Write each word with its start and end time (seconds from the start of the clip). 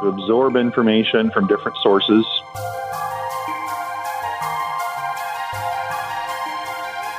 to 0.00 0.08
absorb 0.08 0.56
information 0.56 1.30
from 1.30 1.46
different 1.46 1.76
sources. 1.78 2.24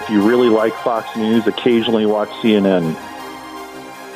If 0.02 0.10
you 0.10 0.28
really 0.28 0.50
like 0.50 0.74
Fox 0.76 1.16
News, 1.16 1.46
occasionally 1.46 2.06
watch 2.06 2.30
CNN. 2.42 2.96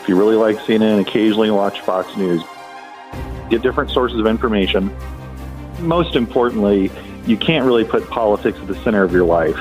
If 0.02 0.10
you 0.10 0.18
really 0.18 0.36
like 0.36 0.58
CNN, 0.58 1.00
occasionally 1.00 1.52
watch 1.52 1.82
Fox 1.82 2.16
News. 2.18 2.44
Get 3.50 3.62
different 3.62 3.92
sources 3.92 4.20
of 4.20 4.26
information. 4.26 4.92
Most 5.80 6.16
importantly, 6.16 6.90
you 7.28 7.38
can't 7.38 7.66
really 7.66 7.86
put 7.86 8.10
politics 8.10 8.58
at 8.58 8.68
the 8.68 8.76
center 8.84 9.04
of 9.04 9.12
your 9.12 9.26
life. 9.26 9.60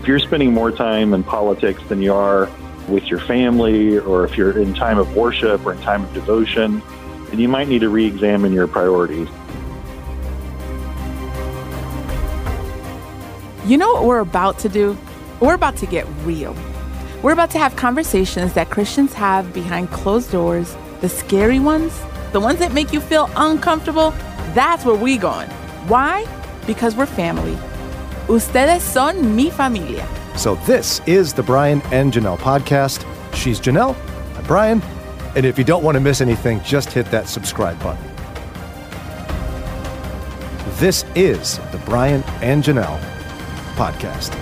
If 0.00 0.08
you're 0.08 0.18
spending 0.18 0.54
more 0.54 0.72
time 0.72 1.12
in 1.12 1.22
politics 1.22 1.82
than 1.88 2.00
you 2.00 2.14
are 2.14 2.48
with 2.88 3.08
your 3.08 3.20
family, 3.20 3.98
or 3.98 4.24
if 4.24 4.36
you're 4.36 4.58
in 4.58 4.72
time 4.74 4.98
of 4.98 5.14
worship 5.14 5.64
or 5.66 5.72
in 5.72 5.80
time 5.82 6.02
of 6.02 6.14
devotion, 6.14 6.82
then 7.30 7.40
you 7.40 7.48
might 7.48 7.68
need 7.68 7.80
to 7.80 7.88
re 7.88 8.06
examine 8.06 8.52
your 8.52 8.66
priorities. 8.66 9.28
You 13.66 13.76
know 13.76 13.92
what 13.92 14.04
we're 14.04 14.20
about 14.20 14.58
to 14.60 14.68
do? 14.68 14.98
We're 15.38 15.54
about 15.54 15.76
to 15.76 15.86
get 15.86 16.06
real. 16.24 16.56
We're 17.22 17.32
about 17.32 17.50
to 17.50 17.58
have 17.58 17.76
conversations 17.76 18.54
that 18.54 18.70
Christians 18.70 19.12
have 19.14 19.52
behind 19.52 19.90
closed 19.90 20.32
doors, 20.32 20.76
the 21.00 21.08
scary 21.08 21.60
ones, 21.60 21.98
the 22.32 22.40
ones 22.40 22.58
that 22.58 22.72
make 22.72 22.92
you 22.92 23.00
feel 23.00 23.30
uncomfortable. 23.36 24.10
That's 24.54 24.84
where 24.84 24.96
we're 24.96 25.20
going. 25.20 25.48
Why? 25.86 26.26
Because 26.66 26.96
we're 26.96 27.06
family. 27.06 27.56
Ustedes 28.28 28.80
son 28.80 29.36
mi 29.36 29.50
familia. 29.50 30.08
So 30.36 30.54
this 30.66 31.00
is 31.06 31.34
the 31.34 31.42
Brian 31.42 31.82
and 31.92 32.12
Janelle 32.12 32.38
podcast. 32.38 33.04
She's 33.34 33.60
Janelle, 33.60 33.94
I'm 34.36 34.44
Brian, 34.44 34.82
and 35.34 35.46
if 35.46 35.58
you 35.58 35.64
don't 35.64 35.84
want 35.84 35.94
to 35.96 36.00
miss 36.00 36.20
anything, 36.20 36.60
just 36.62 36.92
hit 36.92 37.06
that 37.06 37.28
subscribe 37.28 37.80
button. 37.82 38.04
This 40.78 41.04
is 41.14 41.58
the 41.72 41.80
Brian 41.84 42.22
and 42.40 42.64
Janelle 42.64 42.98
podcast. 43.74 44.36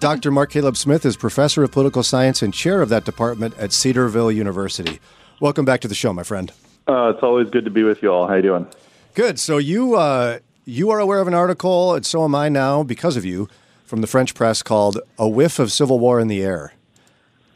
Dr. 0.00 0.32
Mark 0.32 0.50
Caleb 0.50 0.76
Smith 0.76 1.06
is 1.06 1.16
professor 1.16 1.62
of 1.62 1.70
political 1.70 2.02
science 2.02 2.42
and 2.42 2.52
chair 2.52 2.82
of 2.82 2.88
that 2.88 3.04
department 3.04 3.56
at 3.56 3.72
Cedarville 3.72 4.32
University. 4.32 4.98
Welcome 5.38 5.64
back 5.64 5.80
to 5.82 5.88
the 5.88 5.94
show, 5.94 6.12
my 6.12 6.24
friend. 6.24 6.50
Uh, 6.88 7.12
it's 7.14 7.22
always 7.22 7.48
good 7.50 7.64
to 7.64 7.70
be 7.70 7.84
with 7.84 8.02
you 8.02 8.12
all. 8.12 8.26
How 8.26 8.34
you 8.34 8.42
doing? 8.42 8.66
Good. 9.14 9.38
So 9.38 9.58
you 9.58 9.94
uh, 9.94 10.40
you 10.64 10.90
are 10.90 10.98
aware 10.98 11.20
of 11.20 11.28
an 11.28 11.34
article, 11.34 11.94
and 11.94 12.04
so 12.06 12.24
am 12.24 12.34
I 12.34 12.48
now 12.48 12.82
because 12.82 13.16
of 13.16 13.24
you, 13.24 13.48
from 13.84 14.00
the 14.00 14.06
French 14.06 14.34
press 14.34 14.62
called 14.62 14.98
"A 15.18 15.28
Whiff 15.28 15.58
of 15.58 15.72
Civil 15.72 15.98
War 15.98 16.20
in 16.20 16.28
the 16.28 16.42
Air." 16.42 16.72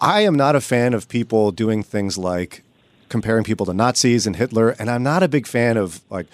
I 0.00 0.20
am 0.22 0.34
not 0.34 0.56
a 0.56 0.60
fan 0.60 0.92
of 0.92 1.08
people 1.08 1.52
doing 1.52 1.82
things 1.82 2.18
like 2.18 2.62
comparing 3.08 3.44
people 3.44 3.66
to 3.66 3.72
Nazis 3.72 4.26
and 4.26 4.36
Hitler, 4.36 4.70
and 4.70 4.90
I'm 4.90 5.02
not 5.02 5.22
a 5.22 5.28
big 5.28 5.46
fan 5.46 5.76
of 5.76 6.02
like 6.10 6.26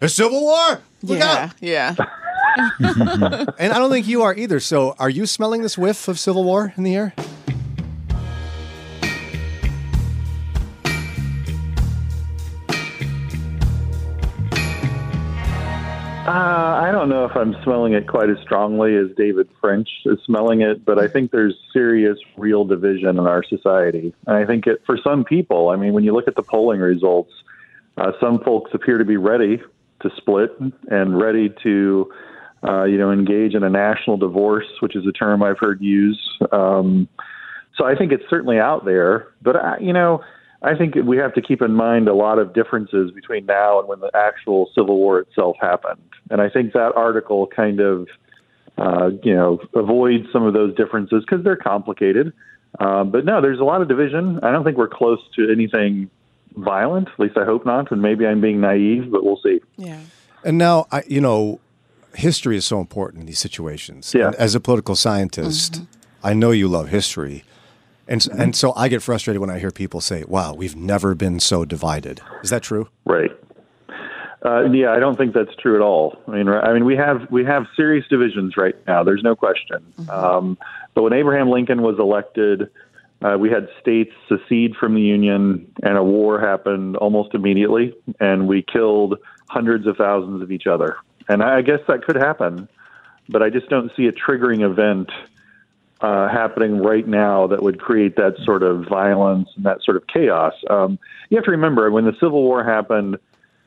a 0.00 0.08
civil 0.08 0.40
war. 0.40 0.80
Look 1.02 1.18
yeah, 1.18 1.50
out!" 1.50 1.54
yeah. 1.60 1.94
and 3.58 3.72
I 3.72 3.78
don't 3.78 3.90
think 3.90 4.06
you 4.06 4.22
are 4.22 4.34
either. 4.34 4.60
So, 4.60 4.94
are 4.98 5.10
you 5.10 5.26
smelling 5.26 5.62
this 5.62 5.78
whiff 5.78 6.08
of 6.08 6.18
civil 6.18 6.44
war 6.44 6.72
in 6.76 6.82
the 6.82 6.94
air? 6.94 7.14
Don't 16.98 17.08
know 17.08 17.24
if 17.24 17.36
I'm 17.36 17.54
smelling 17.62 17.92
it 17.92 18.08
quite 18.08 18.28
as 18.28 18.38
strongly 18.42 18.96
as 18.96 19.06
David 19.16 19.48
French 19.60 19.88
is 20.04 20.18
smelling 20.26 20.62
it, 20.62 20.84
but 20.84 20.98
I 20.98 21.06
think 21.06 21.30
there's 21.30 21.54
serious, 21.72 22.18
real 22.36 22.64
division 22.64 23.10
in 23.10 23.20
our 23.20 23.44
society. 23.44 24.12
And 24.26 24.36
I 24.36 24.44
think 24.44 24.66
it, 24.66 24.82
for 24.84 24.98
some 25.02 25.24
people, 25.24 25.68
I 25.68 25.76
mean, 25.76 25.92
when 25.92 26.02
you 26.02 26.12
look 26.12 26.26
at 26.26 26.34
the 26.34 26.42
polling 26.42 26.80
results, 26.80 27.32
uh, 27.98 28.12
some 28.20 28.40
folks 28.40 28.72
appear 28.74 28.98
to 28.98 29.04
be 29.04 29.16
ready 29.16 29.62
to 30.00 30.10
split 30.16 30.50
and 30.90 31.20
ready 31.20 31.54
to, 31.62 32.12
uh, 32.66 32.84
you 32.84 32.98
know, 32.98 33.12
engage 33.12 33.54
in 33.54 33.62
a 33.62 33.70
national 33.70 34.16
divorce, 34.16 34.66
which 34.80 34.96
is 34.96 35.06
a 35.06 35.12
term 35.12 35.40
I've 35.42 35.58
heard 35.58 35.80
used. 35.80 36.28
Um, 36.50 37.08
so 37.76 37.84
I 37.84 37.94
think 37.94 38.10
it's 38.10 38.28
certainly 38.28 38.58
out 38.58 38.84
there, 38.84 39.28
but 39.40 39.54
I, 39.54 39.78
you 39.78 39.92
know, 39.92 40.22
I 40.62 40.74
think 40.74 40.96
we 40.96 41.16
have 41.18 41.34
to 41.34 41.42
keep 41.42 41.62
in 41.62 41.74
mind 41.74 42.08
a 42.08 42.14
lot 42.14 42.38
of 42.38 42.52
differences 42.52 43.12
between 43.12 43.46
now 43.46 43.78
and 43.78 43.88
when 43.88 44.00
the 44.00 44.10
actual 44.14 44.70
Civil 44.74 44.96
War 44.96 45.20
itself 45.20 45.56
happened. 45.60 46.02
And 46.30 46.40
I 46.40 46.48
think 46.48 46.72
that 46.72 46.92
article 46.96 47.46
kind 47.46 47.80
of, 47.80 48.08
uh, 48.76 49.10
you 49.22 49.34
know, 49.34 49.60
avoids 49.74 50.26
some 50.32 50.44
of 50.44 50.54
those 50.54 50.74
differences 50.74 51.24
because 51.24 51.44
they're 51.44 51.56
complicated. 51.56 52.32
Um, 52.80 53.10
but 53.10 53.24
no, 53.24 53.40
there's 53.40 53.60
a 53.60 53.64
lot 53.64 53.82
of 53.82 53.88
division. 53.88 54.40
I 54.42 54.50
don't 54.50 54.64
think 54.64 54.76
we're 54.76 54.88
close 54.88 55.20
to 55.36 55.50
anything 55.50 56.10
violent. 56.56 57.08
At 57.08 57.20
least 57.20 57.36
I 57.36 57.44
hope 57.44 57.64
not. 57.64 57.90
And 57.92 58.02
maybe 58.02 58.26
I'm 58.26 58.40
being 58.40 58.60
naive, 58.60 59.10
but 59.10 59.24
we'll 59.24 59.40
see. 59.42 59.60
Yeah. 59.76 60.00
And 60.44 60.58
now, 60.58 60.86
I, 60.90 61.04
you 61.06 61.20
know, 61.20 61.60
history 62.14 62.56
is 62.56 62.64
so 62.64 62.80
important 62.80 63.20
in 63.20 63.26
these 63.26 63.38
situations. 63.38 64.12
Yeah. 64.14 64.28
And 64.28 64.34
as 64.36 64.54
a 64.54 64.60
political 64.60 64.96
scientist, 64.96 65.82
I 66.22 66.34
know 66.34 66.50
you 66.50 66.66
love 66.66 66.88
history. 66.88 67.44
And, 68.08 68.22
s 68.22 68.26
and 68.26 68.56
so 68.56 68.72
I 68.74 68.88
get 68.88 69.02
frustrated 69.02 69.40
when 69.40 69.50
I 69.50 69.58
hear 69.58 69.70
people 69.70 70.00
say, 70.00 70.24
wow, 70.26 70.54
we've 70.54 70.74
never 70.74 71.14
been 71.14 71.38
so 71.40 71.64
divided. 71.64 72.20
Is 72.42 72.50
that 72.50 72.62
true? 72.62 72.88
Right. 73.04 73.30
Uh, 74.44 74.62
yeah, 74.70 74.92
I 74.92 74.98
don't 74.98 75.16
think 75.16 75.34
that's 75.34 75.54
true 75.56 75.74
at 75.74 75.82
all. 75.82 76.16
I 76.26 76.30
mean, 76.30 76.48
I 76.48 76.72
mean, 76.72 76.84
we 76.84 76.96
have 76.96 77.30
we 77.30 77.44
have 77.44 77.66
serious 77.76 78.06
divisions 78.08 78.56
right 78.56 78.74
now. 78.86 79.02
There's 79.02 79.22
no 79.22 79.34
question. 79.34 79.84
Um, 80.08 80.56
but 80.94 81.02
when 81.02 81.12
Abraham 81.12 81.50
Lincoln 81.50 81.82
was 81.82 81.98
elected, 81.98 82.70
uh, 83.20 83.36
we 83.38 83.50
had 83.50 83.68
states 83.80 84.12
secede 84.28 84.76
from 84.76 84.94
the 84.94 85.00
Union, 85.00 85.70
and 85.82 85.98
a 85.98 86.04
war 86.04 86.40
happened 86.40 86.96
almost 86.96 87.34
immediately, 87.34 87.94
and 88.20 88.46
we 88.46 88.62
killed 88.62 89.18
hundreds 89.48 89.86
of 89.86 89.96
thousands 89.96 90.40
of 90.40 90.52
each 90.52 90.68
other. 90.68 90.96
And 91.28 91.42
I 91.42 91.60
guess 91.62 91.80
that 91.88 92.04
could 92.04 92.16
happen, 92.16 92.68
but 93.28 93.42
I 93.42 93.50
just 93.50 93.68
don't 93.68 93.90
see 93.96 94.06
a 94.06 94.12
triggering 94.12 94.62
event 94.62 95.10
uh, 96.00 96.28
happening 96.28 96.78
right 96.78 97.06
now 97.06 97.46
that 97.48 97.62
would 97.62 97.80
create 97.80 98.16
that 98.16 98.36
sort 98.44 98.62
of 98.62 98.86
violence 98.88 99.48
and 99.56 99.64
that 99.64 99.82
sort 99.82 99.96
of 99.96 100.06
chaos. 100.06 100.54
Um, 100.70 100.98
you 101.28 101.36
have 101.36 101.44
to 101.44 101.50
remember 101.50 101.90
when 101.90 102.04
the 102.04 102.12
Civil 102.20 102.42
War 102.42 102.62
happened, 102.62 103.18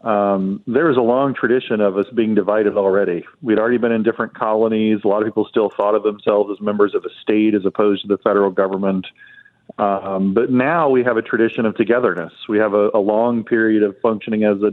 um, 0.04 0.64
there 0.66 0.86
was 0.86 0.98
a 0.98 1.02
long 1.02 1.34
tradition 1.34 1.80
of 1.82 1.98
us 1.98 2.08
being 2.16 2.34
divided 2.34 2.76
already. 2.76 3.24
We'd 3.42 3.60
already 3.60 3.78
been 3.78 3.92
in 3.92 4.02
different 4.02 4.34
colonies. 4.34 5.02
A 5.04 5.08
lot 5.08 5.22
of 5.22 5.28
people 5.28 5.46
still 5.46 5.70
thought 5.70 5.94
of 5.94 6.04
themselves 6.04 6.52
as 6.52 6.62
members 6.62 6.96
of 6.96 7.06
a 7.06 7.10
state 7.22 7.54
as 7.54 7.66
opposed 7.66 8.04
to 8.04 8.08
the 8.08 8.18
federal 8.18 8.50
government. 8.50 9.06
Um, 9.78 10.34
but 10.34 10.52
now 10.52 10.90
we 10.90 11.04
have 11.04 11.18
a 11.18 11.22
tradition 11.22 11.66
of 11.66 11.76
togetherness. 11.76 12.34
We 12.50 12.58
have 12.58 12.74
a, 12.74 12.90
a 12.94 13.00
long 13.00 13.44
period 13.44 13.84
of 13.84 13.96
functioning 14.02 14.44
as 14.44 14.62
a 14.64 14.72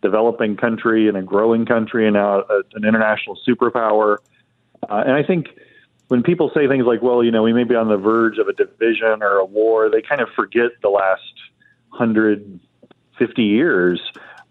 developing 0.00 0.56
country 0.56 1.08
and 1.08 1.16
a 1.16 1.22
growing 1.22 1.66
country 1.66 2.06
and 2.06 2.14
now 2.14 2.40
a, 2.40 2.62
an 2.74 2.84
international 2.84 3.38
superpower. 3.46 4.18
Uh, 4.88 5.02
and 5.06 5.12
I 5.12 5.22
think 5.22 5.48
when 6.08 6.22
people 6.22 6.50
say 6.54 6.66
things 6.66 6.86
like, 6.86 7.02
well, 7.02 7.22
you 7.22 7.30
know, 7.30 7.42
we 7.42 7.52
may 7.52 7.64
be 7.64 7.74
on 7.74 7.88
the 7.88 7.96
verge 7.96 8.38
of 8.38 8.48
a 8.48 8.52
division 8.52 9.22
or 9.22 9.38
a 9.38 9.44
war, 9.44 9.90
they 9.90 10.02
kind 10.02 10.20
of 10.20 10.28
forget 10.30 10.70
the 10.82 10.88
last 10.88 11.22
150 11.90 13.42
years 13.42 14.00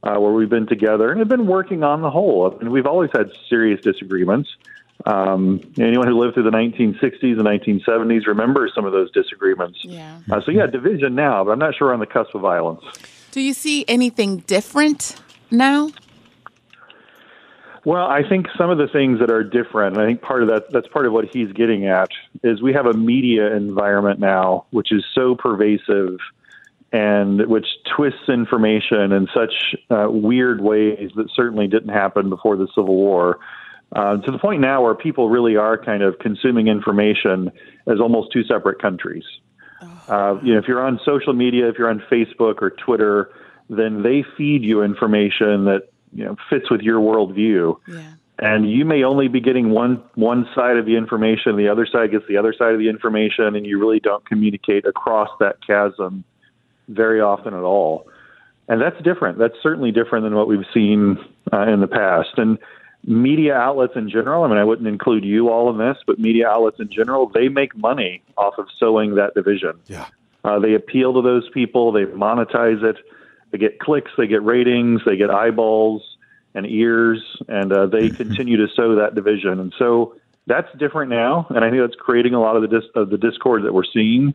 uh, 0.04 0.18
where 0.20 0.32
we've 0.32 0.50
been 0.50 0.68
together 0.68 1.10
and 1.10 1.20
have 1.20 1.28
been 1.28 1.48
working 1.48 1.84
on 1.84 2.02
the 2.02 2.12
whole. 2.12 2.58
And 2.60 2.72
we've 2.72 2.86
always 2.86 3.10
had 3.12 3.32
serious 3.50 3.82
disagreements. 3.82 4.50
Um, 5.06 5.62
anyone 5.78 6.08
who 6.08 6.20
lived 6.20 6.36
through 6.36 6.44
the 6.44 6.52
1960s 6.52 7.40
and 7.40 7.42
1970s 7.42 8.28
remembers 8.28 8.74
some 8.74 8.86
of 8.86 8.92
those 8.92 9.12
disagreements. 9.12 9.80
Yeah. 9.84 10.20
Uh, 10.30 10.42
so, 10.42 10.52
yeah, 10.52 10.68
division 10.68 11.16
now, 11.16 11.44
but 11.44 11.52
I'm 11.52 11.60
not 11.60 11.76
sure 11.76 11.88
we're 11.88 11.94
on 11.94 12.00
the 12.00 12.06
cusp 12.06 12.36
of 12.36 12.42
violence. 12.42 12.84
Do 13.32 13.42
you 13.42 13.54
see 13.54 13.86
anything 13.88 14.38
different 14.40 15.16
now? 15.52 15.92
Well, 17.88 18.06
I 18.06 18.28
think 18.28 18.48
some 18.58 18.70
of 18.70 18.78
the 18.78 18.90
things 18.90 19.22
that 19.22 19.32
are 19.32 19.46
different, 19.46 19.96
and 19.96 20.04
I 20.04 20.08
think 20.08 20.22
part 20.22 20.44
of 20.44 20.50
that 20.50 20.74
that's 20.74 20.90
part 20.90 21.06
of 21.06 21.14
what 21.14 21.24
he's 21.24 21.54
getting 21.54 21.88
at 21.88 22.10
is 22.44 22.62
we 22.62 22.74
have 22.74 22.86
a 22.86 22.92
media 22.92 23.56
environment 23.56 24.20
now 24.20 24.66
which 24.72 24.92
is 24.92 25.06
so 25.16 25.36
pervasive 25.36 26.20
and 26.92 27.48
which 27.48 27.66
twists 27.96 28.28
information 28.28 29.14
in 29.14 29.30
such 29.34 29.54
uh, 29.90 30.08
weird 30.10 30.60
ways 30.60 31.12
that 31.16 31.30
certainly 31.34 31.68
didn't 31.68 31.94
happen 31.94 32.28
before 32.28 32.58
the 32.58 32.68
Civil 32.76 32.94
War. 32.94 33.40
Uh, 33.96 34.18
to 34.18 34.32
the 34.32 34.38
point 34.38 34.60
now 34.60 34.84
where 34.84 34.94
people 34.94 35.30
really 35.30 35.56
are 35.56 35.78
kind 35.78 36.04
of 36.04 36.20
consuming 36.20 36.68
information 36.68 37.54
as 37.88 38.02
almost 38.02 38.34
two 38.34 38.44
separate 38.44 38.82
countries. 38.82 39.24
Uh, 40.10 40.38
you 40.44 40.52
know, 40.52 40.60
if 40.60 40.68
you're 40.68 40.86
on 40.86 41.00
social 41.06 41.32
media, 41.32 41.70
if 41.70 41.78
you're 41.78 41.90
on 41.90 42.04
Facebook 42.12 42.62
or 42.62 42.72
Twitter, 42.72 43.32
then 43.70 44.04
they 44.04 44.26
feed 44.38 44.66
you 44.66 44.84
information 44.84 45.64
that 45.64 45.84
you 46.14 46.26
know 46.26 46.36
fits 46.50 46.70
with 46.70 46.82
your 46.82 47.00
worldview. 47.00 47.78
Yeah. 47.88 48.14
And 48.40 48.70
you 48.70 48.86
may 48.86 49.04
only 49.04 49.28
be 49.30 49.42
getting 49.42 49.72
one 49.72 50.04
one 50.14 50.48
side 50.54 50.78
of 50.78 50.86
the 50.86 50.96
information, 50.96 51.58
the 51.58 51.70
other 51.70 51.88
side 51.88 52.12
gets 52.12 52.26
the 52.28 52.38
other 52.38 52.54
side 52.54 52.74
of 52.74 52.80
the 52.80 52.90
information, 52.90 53.56
and 53.56 53.66
you 53.66 53.80
really 53.80 54.00
don't 54.00 54.26
communicate 54.26 54.86
across 54.86 55.30
that 55.40 55.58
chasm 55.66 56.24
very 56.88 57.20
often 57.20 57.54
at 57.54 57.64
all. 57.64 58.08
And 58.68 58.82
that's 58.82 59.02
different. 59.02 59.38
That's 59.38 59.56
certainly 59.64 59.92
different 59.92 60.24
than 60.24 60.36
what 60.36 60.48
we've 60.48 60.66
seen 60.74 61.18
uh, 61.52 61.62
in 61.62 61.80
the 61.80 61.88
past. 61.88 62.38
And 62.38 62.60
media 63.06 63.56
outlets 63.56 63.94
in 63.96 64.10
general, 64.10 64.44
I 64.44 64.50
mean, 64.50 64.58
I 64.58 64.64
wouldn't 64.64 64.88
include 64.88 65.24
you 65.24 65.50
all 65.50 65.70
in 65.70 65.78
this, 65.78 65.98
but 66.06 66.20
media 66.20 66.50
outlets 66.50 66.80
in 66.80 66.90
general, 66.92 67.28
they 67.28 67.48
make 67.48 67.76
money 67.76 68.22
off 68.38 68.56
of 68.58 68.68
sowing 68.78 69.16
that 69.16 69.34
division. 69.34 69.80
Yeah. 69.88 70.08
Uh, 70.44 70.60
they 70.60 70.74
appeal 70.74 71.14
to 71.14 71.22
those 71.22 71.50
people, 71.50 71.92
they 71.92 72.06
monetize 72.06 72.84
it, 72.84 72.98
they 73.58 73.68
get 73.68 73.80
clicks, 73.80 74.12
they 74.18 74.28
get 74.28 74.44
ratings, 74.44 75.02
they 75.06 75.18
get 75.18 75.30
eyeballs 75.30 76.02
and 76.54 76.66
ears, 76.66 77.22
and 77.48 77.72
uh, 77.72 77.88
they 77.88 78.10
continue 78.10 78.58
to 78.58 78.68
sow 78.76 78.96
that 78.96 79.16
division. 79.16 79.60
And 79.60 79.74
so 79.78 80.16
that's 80.46 80.68
different 80.78 81.10
now, 81.10 81.48
and 81.50 81.64
I 81.64 81.70
think 81.70 81.82
that's 81.82 82.00
creating 82.00 82.34
a 82.34 82.40
lot 82.40 82.56
of 82.56 82.62
the 82.62 82.68
dis- 82.68 82.90
of 82.96 83.10
the 83.10 83.18
discord 83.18 83.64
that 83.64 83.74
we're 83.74 83.84
seeing. 83.92 84.34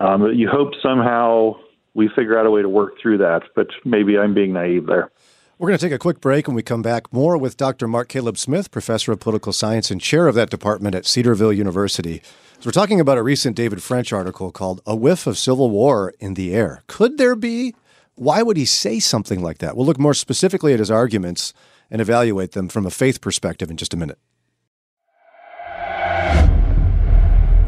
Um, 0.00 0.32
you 0.32 0.48
hope 0.48 0.72
somehow 0.82 1.56
we 1.94 2.08
figure 2.08 2.38
out 2.38 2.46
a 2.46 2.50
way 2.50 2.62
to 2.62 2.68
work 2.68 2.94
through 3.00 3.18
that, 3.18 3.42
but 3.54 3.68
maybe 3.84 4.18
I'm 4.18 4.34
being 4.34 4.52
naive 4.52 4.86
there. 4.86 5.10
We're 5.58 5.68
going 5.68 5.78
to 5.78 5.86
take 5.86 5.94
a 5.94 5.98
quick 5.98 6.20
break. 6.20 6.46
When 6.46 6.54
we 6.54 6.62
come 6.62 6.82
back, 6.82 7.10
more 7.12 7.38
with 7.38 7.56
Dr. 7.56 7.88
Mark 7.88 8.08
Caleb 8.08 8.36
Smith, 8.36 8.70
professor 8.70 9.12
of 9.12 9.20
political 9.20 9.54
science 9.54 9.90
and 9.90 10.00
chair 10.00 10.28
of 10.28 10.34
that 10.34 10.50
department 10.50 10.94
at 10.94 11.06
Cedarville 11.06 11.52
University. 11.52 12.20
So 12.58 12.66
we're 12.66 12.72
talking 12.72 13.00
about 13.00 13.16
a 13.16 13.22
recent 13.22 13.56
David 13.56 13.82
French 13.82 14.12
article 14.12 14.50
called 14.50 14.82
"A 14.86 14.94
Whiff 14.94 15.26
of 15.26 15.38
Civil 15.38 15.70
War 15.70 16.12
in 16.20 16.34
the 16.34 16.54
Air." 16.54 16.82
Could 16.86 17.16
there 17.16 17.36
be? 17.36 17.74
Why 18.16 18.42
would 18.42 18.56
he 18.56 18.64
say 18.64 18.98
something 18.98 19.42
like 19.42 19.58
that? 19.58 19.76
We'll 19.76 19.84
look 19.84 19.98
more 19.98 20.14
specifically 20.14 20.72
at 20.72 20.78
his 20.78 20.90
arguments 20.90 21.52
and 21.90 22.00
evaluate 22.00 22.52
them 22.52 22.68
from 22.68 22.86
a 22.86 22.90
faith 22.90 23.20
perspective 23.20 23.70
in 23.70 23.76
just 23.76 23.92
a 23.92 23.96
minute. 23.96 24.18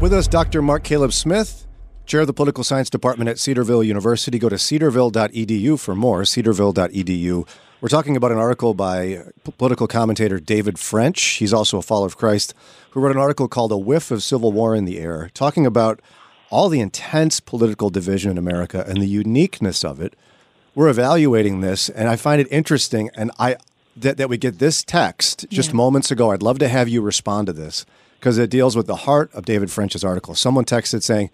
With 0.01 0.11
us, 0.11 0.27
Dr. 0.27 0.61
Mark 0.61 0.83
Caleb 0.83 1.13
Smith, 1.13 1.67
chair 2.07 2.21
of 2.21 2.27
the 2.27 2.33
political 2.33 2.63
science 2.63 2.89
department 2.89 3.29
at 3.29 3.37
Cedarville 3.37 3.83
University. 3.83 4.39
Go 4.39 4.49
to 4.49 4.57
cedarville.edu 4.57 5.79
for 5.79 5.93
more. 5.93 6.23
Cedarville.edu. 6.23 7.47
We're 7.81 7.89
talking 7.89 8.17
about 8.17 8.31
an 8.31 8.39
article 8.39 8.73
by 8.73 9.25
political 9.57 9.87
commentator 9.87 10.39
David 10.39 10.79
French. 10.79 11.21
He's 11.21 11.53
also 11.53 11.77
a 11.77 11.81
follower 11.83 12.07
of 12.07 12.17
Christ, 12.17 12.55
who 12.91 13.01
wrote 13.01 13.15
an 13.15 13.21
article 13.21 13.47
called 13.47 13.71
A 13.71 13.77
Whiff 13.77 14.09
of 14.09 14.23
Civil 14.23 14.51
War 14.51 14.75
in 14.75 14.85
the 14.85 14.97
Air, 14.97 15.29
talking 15.35 15.65
about 15.67 16.01
all 16.49 16.69
the 16.69 16.79
intense 16.79 17.39
political 17.39 17.91
division 17.91 18.31
in 18.31 18.37
America 18.39 18.83
and 18.87 18.99
the 18.99 19.07
uniqueness 19.07 19.83
of 19.85 20.01
it. 20.01 20.15
We're 20.79 20.87
evaluating 20.87 21.59
this, 21.59 21.89
and 21.89 22.07
I 22.07 22.15
find 22.15 22.39
it 22.39 22.47
interesting. 22.49 23.09
And 23.13 23.31
I 23.37 23.57
that, 23.97 24.15
that 24.15 24.29
we 24.29 24.37
get 24.37 24.59
this 24.59 24.81
text 24.81 25.45
just 25.49 25.71
Yeah. 25.71 25.75
moments 25.75 26.09
ago. 26.09 26.31
I'd 26.31 26.41
love 26.41 26.57
to 26.59 26.69
have 26.69 26.87
you 26.87 27.01
respond 27.01 27.47
to 27.47 27.53
this 27.53 27.85
because 28.17 28.37
it 28.37 28.49
deals 28.49 28.77
with 28.77 28.87
the 28.87 28.95
heart 28.95 29.29
of 29.33 29.43
David 29.43 29.69
French's 29.69 30.05
article. 30.05 30.35
Someone 30.35 30.63
texted 30.63 31.03
saying, 31.03 31.31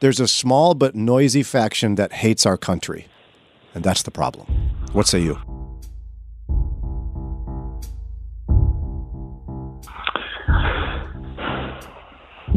There's 0.00 0.20
a 0.20 0.28
small 0.28 0.74
but 0.74 0.94
noisy 0.94 1.42
faction 1.42 1.94
that 1.94 2.12
hates 2.12 2.44
our 2.44 2.58
country. 2.58 3.06
And 3.74 3.82
that's 3.82 4.02
the 4.02 4.10
problem. 4.10 4.46
What 4.92 5.06
say 5.08 5.20
you? 5.20 5.38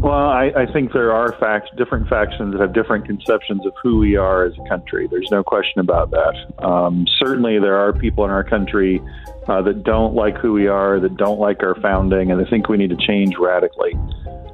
Well, 0.06 0.14
I, 0.14 0.52
I 0.56 0.72
think 0.72 0.92
there 0.92 1.12
are 1.12 1.36
different 1.76 2.08
factions 2.08 2.52
that 2.52 2.60
have 2.60 2.72
different 2.72 3.06
conceptions 3.06 3.66
of 3.66 3.72
who 3.82 3.98
we 3.98 4.14
are 4.14 4.44
as 4.44 4.52
a 4.56 4.68
country. 4.68 5.08
There's 5.10 5.32
no 5.32 5.42
question 5.42 5.80
about 5.80 6.12
that. 6.12 6.64
Um, 6.64 7.08
certainly, 7.18 7.58
there 7.58 7.74
are 7.74 7.92
people 7.92 8.24
in 8.24 8.30
our 8.30 8.44
country 8.44 9.02
uh, 9.48 9.62
that 9.62 9.82
don't 9.82 10.14
like 10.14 10.38
who 10.38 10.52
we 10.52 10.68
are, 10.68 11.00
that 11.00 11.16
don't 11.16 11.40
like 11.40 11.60
our 11.64 11.74
founding, 11.80 12.30
and 12.30 12.40
they 12.40 12.48
think 12.48 12.68
we 12.68 12.76
need 12.76 12.90
to 12.90 12.96
change 13.04 13.34
radically. 13.36 13.94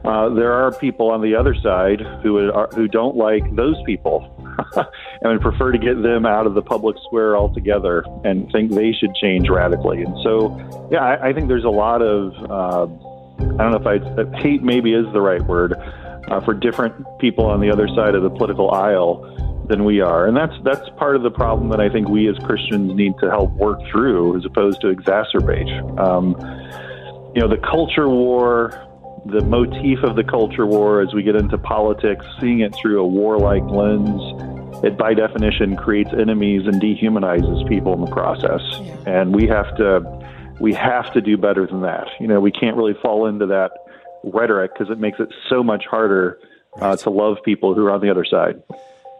Uh, 0.06 0.30
there 0.30 0.54
are 0.54 0.72
people 0.72 1.10
on 1.10 1.20
the 1.20 1.34
other 1.34 1.54
side 1.54 2.00
who 2.22 2.50
are, 2.50 2.68
who 2.68 2.88
don't 2.88 3.16
like 3.16 3.44
those 3.54 3.76
people 3.84 4.34
and 4.74 5.32
would 5.32 5.42
prefer 5.42 5.70
to 5.70 5.78
get 5.78 6.02
them 6.02 6.24
out 6.24 6.46
of 6.46 6.54
the 6.54 6.62
public 6.62 6.96
square 7.04 7.36
altogether 7.36 8.06
and 8.24 8.50
think 8.52 8.70
they 8.70 8.90
should 8.90 9.14
change 9.16 9.50
radically. 9.50 10.00
And 10.00 10.16
so, 10.22 10.88
yeah, 10.90 11.04
I, 11.04 11.28
I 11.28 11.32
think 11.34 11.48
there's 11.48 11.64
a 11.64 11.68
lot 11.68 12.00
of 12.00 12.32
uh, 12.50 13.11
I 13.42 13.70
don't 13.70 13.72
know 13.72 13.92
if 13.92 14.36
I 14.36 14.38
hate 14.38 14.62
maybe 14.62 14.94
is 14.94 15.06
the 15.12 15.20
right 15.20 15.42
word 15.42 15.74
uh, 16.28 16.40
for 16.40 16.54
different 16.54 16.94
people 17.18 17.44
on 17.44 17.60
the 17.60 17.70
other 17.70 17.88
side 17.88 18.14
of 18.14 18.22
the 18.22 18.30
political 18.30 18.70
aisle 18.70 19.28
than 19.68 19.84
we 19.84 20.00
are, 20.00 20.26
and 20.26 20.36
that's 20.36 20.54
that's 20.64 20.88
part 20.96 21.16
of 21.16 21.22
the 21.22 21.30
problem 21.30 21.68
that 21.70 21.80
I 21.80 21.88
think 21.88 22.08
we 22.08 22.28
as 22.28 22.36
Christians 22.44 22.94
need 22.94 23.14
to 23.20 23.30
help 23.30 23.50
work 23.52 23.80
through, 23.90 24.36
as 24.36 24.44
opposed 24.44 24.80
to 24.82 24.88
exacerbate. 24.88 25.70
Um, 25.98 26.34
you 27.34 27.40
know, 27.40 27.48
the 27.48 27.58
culture 27.58 28.08
war, 28.08 28.72
the 29.26 29.40
motif 29.40 30.02
of 30.02 30.16
the 30.16 30.24
culture 30.24 30.66
war, 30.66 31.00
as 31.00 31.14
we 31.14 31.22
get 31.22 31.36
into 31.36 31.56
politics, 31.58 32.26
seeing 32.40 32.60
it 32.60 32.74
through 32.74 33.00
a 33.00 33.06
warlike 33.06 33.64
lens, 33.64 34.20
it 34.84 34.98
by 34.98 35.14
definition 35.14 35.76
creates 35.76 36.10
enemies 36.12 36.66
and 36.66 36.80
dehumanizes 36.82 37.66
people 37.68 37.94
in 37.94 38.00
the 38.00 38.10
process, 38.10 38.60
Yeah. 38.80 39.20
and 39.20 39.34
we 39.34 39.46
have 39.46 39.74
to 39.76 40.00
we 40.60 40.72
have 40.74 41.12
to 41.14 41.20
do 41.20 41.36
better 41.36 41.66
than 41.66 41.82
that. 41.82 42.06
You 42.20 42.26
know, 42.26 42.40
we 42.40 42.52
can't 42.52 42.76
really 42.76 42.94
fall 43.02 43.26
into 43.26 43.46
that 43.46 43.72
rhetoric 44.24 44.72
because 44.74 44.90
it 44.90 44.98
makes 44.98 45.18
it 45.18 45.28
so 45.48 45.62
much 45.62 45.84
harder 45.90 46.38
uh, 46.80 46.96
to 46.96 47.10
love 47.10 47.38
people 47.44 47.74
who 47.74 47.84
are 47.86 47.90
on 47.90 48.00
the 48.00 48.10
other 48.10 48.24
side. 48.24 48.62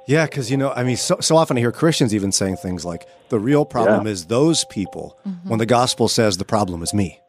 Yeah, 0.08 0.26
because, 0.26 0.50
you 0.50 0.56
know, 0.56 0.72
I 0.72 0.82
mean, 0.82 0.96
so, 0.96 1.18
so 1.20 1.36
often 1.36 1.56
I 1.56 1.60
hear 1.60 1.70
Christians 1.72 2.14
even 2.14 2.32
saying 2.32 2.56
things 2.56 2.84
like, 2.84 3.06
the 3.28 3.38
real 3.38 3.64
problem 3.64 4.06
Yeah. 4.06 4.12
is 4.12 4.26
those 4.26 4.64
people, 4.64 5.16
when 5.46 5.58
the 5.58 5.66
gospel 5.66 6.08
says 6.08 6.38
the 6.38 6.44
problem 6.44 6.82
is 6.82 6.92
me. 6.92 7.20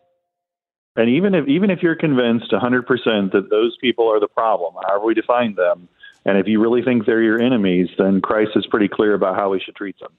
And 0.95 1.09
even 1.09 1.33
if 1.33 1.47
even 1.47 1.71
if 1.71 1.81
you're 1.81 1.95
convinced 1.95 2.51
100% 2.51 3.31
that 3.31 3.50
those 3.50 3.75
people 3.81 4.07
are 4.11 4.19
the 4.19 4.27
problem, 4.27 4.75
however 4.88 5.05
we 5.05 5.15
define 5.15 5.55
them, 5.55 5.88
and 6.23 6.38
if 6.38 6.47
you 6.47 6.61
really 6.61 6.83
think 6.83 7.05
they're 7.07 7.21
your 7.21 7.41
enemies, 7.41 7.89
then 7.97 8.21
Christ 8.21 8.51
is 8.55 8.65
pretty 8.67 8.88
clear 8.88 9.15
about 9.15 9.35
how 9.35 9.50
we 9.50 9.59
should 9.59 9.75
treat 9.75 10.00
them. 10.00 10.11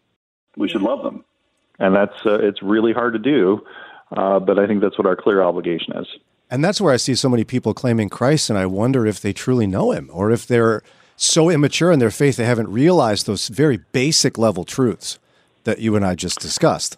We 0.56 0.68
should 0.68 0.82
love 0.82 1.02
them, 1.04 1.24
and 1.78 1.94
that's 1.94 2.14
uh, 2.24 2.38
it's 2.40 2.62
really 2.62 2.92
hard 2.92 3.12
to 3.14 3.18
do, 3.18 3.64
uh, 4.16 4.38
but 4.38 4.58
I 4.58 4.66
think 4.66 4.80
that's 4.80 4.98
what 4.98 5.06
our 5.06 5.16
clear 5.16 5.42
obligation 5.42 5.96
is. 5.96 6.06
And 6.50 6.62
that's 6.62 6.80
where 6.80 6.92
I 6.92 6.98
see 6.98 7.14
so 7.14 7.28
many 7.28 7.44
people 7.44 7.74
claiming 7.74 8.08
Christ, 8.08 8.50
and 8.50 8.58
I 8.58 8.66
wonder 8.66 9.06
if 9.06 9.20
they 9.20 9.32
truly 9.32 9.66
know 9.66 9.92
him 9.92 10.10
or 10.12 10.30
if 10.30 10.46
they're 10.46 10.82
so 11.16 11.48
immature 11.48 11.92
in 11.92 12.00
their 12.00 12.10
faith 12.10 12.36
they 12.36 12.44
haven't 12.44 12.68
realized 12.68 13.26
those 13.26 13.46
very 13.46 13.78
basic 13.92 14.36
level 14.36 14.64
truths 14.64 15.20
that 15.62 15.78
you 15.78 15.94
and 15.94 16.04
I 16.04 16.16
just 16.16 16.40
discussed. 16.40 16.96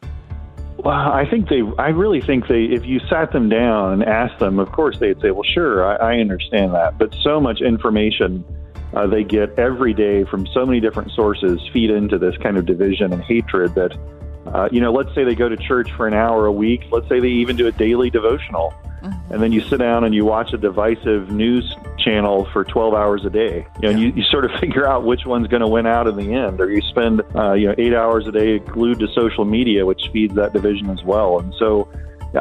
Well, 0.79 0.95
I 0.95 1.29
think 1.29 1.49
they. 1.49 1.63
I 1.79 1.89
really 1.89 2.21
think 2.21 2.49
they. 2.49 2.65
If 2.65 2.85
you 2.85 3.01
sat 3.09 3.33
them 3.33 3.49
down 3.49 3.93
and 3.93 4.05
asked 4.05 4.39
them, 4.39 4.59
of 4.59 4.71
course 4.73 4.99
they'd 4.99 5.21
say, 5.21 5.31
"Well, 5.31 5.43
sure, 5.43 5.85
I, 5.85 6.15
I 6.15 6.19
understand 6.19 6.75
that." 6.75 6.99
But 6.99 7.15
so 7.23 7.41
much 7.41 7.61
information 7.61 8.45
uh, 8.95 9.07
they 9.07 9.25
get 9.25 9.59
every 9.59 9.93
day 9.93 10.25
from 10.25 10.47
so 10.49 10.65
many 10.65 10.81
different 10.81 11.13
sources 11.13 11.61
feed 11.73 11.91
into 11.91 12.19
this 12.19 12.37
kind 12.39 12.57
of 12.57 12.67
division 12.67 13.13
and 13.13 13.23
hatred 13.23 13.75
that, 13.75 13.97
uh, 14.49 14.69
you 14.71 14.81
know, 14.81 14.93
let's 14.93 15.15
say 15.15 15.25
they 15.25 15.35
go 15.35 15.49
to 15.49 15.57
church 15.57 15.91
for 15.93 16.07
an 16.07 16.15
hour 16.15 16.47
a 16.47 16.53
week. 16.53 16.85
Let's 16.91 17.09
say 17.09 17.21
they 17.21 17.29
even 17.29 17.57
do 17.57 17.67
a 17.67 17.73
daily 17.73 18.11
devotional, 18.11 18.75
and 19.31 19.43
then 19.43 19.53
you 19.53 19.61
sit 19.61 19.79
down 19.79 20.05
and 20.05 20.15
you 20.15 20.25
watch 20.25 20.53
a 20.53 20.59
divisive 20.59 21.31
news 21.31 21.77
channel 21.99 22.49
for 22.53 22.65
12 22.65 22.95
hours 22.95 23.25
a 23.25 23.31
day. 23.31 23.67
You 23.77 23.83
know, 23.83 23.89
and 23.91 24.01
you, 24.01 24.13
you 24.17 24.23
sort 24.25 24.45
of 24.45 24.51
figure 24.61 24.87
out 24.87 25.05
which 25.05 25.27
one's 25.27 25.49
going 25.49 25.63
to 25.63 25.69
win 25.69 25.87
out 25.87 26.07
in 26.07 26.17
the 26.17 26.33
end, 26.33 26.61
or 26.61 26.71
you 26.71 26.81
spend, 26.83 27.23
uh, 27.35 27.53
you 27.53 27.69
know, 27.69 27.75
eight 27.79 27.95
hours 27.95 28.27
a 28.27 28.33
day 28.33 28.59
glued 28.59 28.99
to 29.01 29.09
social 29.09 29.45
media, 29.45 29.85
which 29.85 30.09
feeds 30.13 30.35
that 30.35 30.53
division 30.53 30.91
as 30.91 31.03
well. 31.05 31.39
And 31.39 31.55
so, 31.59 31.89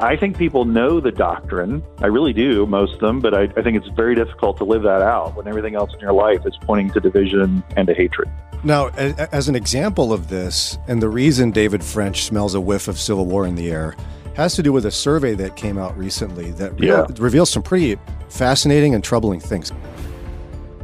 I 0.01 0.17
think 0.17 0.38
people 0.38 0.65
know 0.65 1.00
the 1.00 1.12
doctrine. 1.12 1.83
I 2.00 2.07
really 2.07 2.33
do, 2.33 2.65
most 2.65 2.95
of 2.95 3.00
them, 3.00 3.19
but 3.19 3.33
I, 3.33 3.43
I 3.43 3.62
think 3.62 3.77
it's 3.77 3.88
very 3.95 4.15
difficult 4.15 4.57
to 4.57 4.63
live 4.63 4.83
that 4.83 5.01
out 5.01 5.35
when 5.35 5.47
everything 5.47 5.75
else 5.75 5.93
in 5.93 6.00
your 6.00 6.12
life 6.12 6.45
is 6.45 6.57
pointing 6.62 6.91
to 6.91 7.00
division 7.00 7.63
and 7.77 7.88
to 7.88 7.93
hatred. 7.93 8.29
Now, 8.65 8.88
as 8.88 9.48
an 9.48 9.55
example 9.55 10.12
of 10.12 10.27
this, 10.27 10.79
and 10.88 11.00
the 11.00 11.07
reason 11.07 11.51
David 11.51 11.84
French 11.84 12.24
smells 12.24 12.55
a 12.55 12.60
whiff 12.60 12.88
of 12.88 13.00
civil 13.00 13.27
war 13.27 13.45
in 13.45 13.53
the 13.53 13.69
air 13.72 13.95
has 14.36 14.55
to 14.55 14.63
do 14.63 14.74
with 14.74 14.88
a 14.88 14.91
survey 14.91 15.36
that 15.36 15.55
came 15.55 15.77
out 15.77 15.95
recently 15.95 16.50
that 16.53 16.77
re- 16.79 16.88
Yeah. 16.88 17.05
reveals 17.19 17.51
some 17.51 17.62
pretty 17.62 17.95
fascinating 18.27 18.95
and 18.95 19.03
troubling 19.03 19.39
things. 19.39 19.72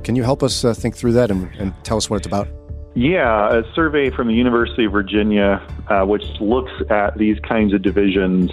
Can 0.03 0.15
you 0.15 0.21
help 0.23 0.43
us 0.43 0.63
uh, 0.63 0.75
think 0.75 0.95
through 0.95 1.13
that 1.13 1.31
and, 1.31 1.49
and 1.57 1.73
tell 1.83 1.97
us 1.97 2.07
what 2.07 2.17
it's 2.17 2.27
about? 2.27 2.47
Yeah, 2.93 3.49
a 3.57 3.63
survey 3.73 4.11
from 4.11 4.27
the 4.27 4.33
University 4.35 4.85
of 4.85 4.91
Virginia, 4.91 5.59
uh, 5.87 6.05
which 6.05 6.23
looks 6.39 6.71
at 6.91 7.17
these 7.17 7.39
kinds 7.39 7.73
of 7.73 7.81
divisions. 7.81 8.51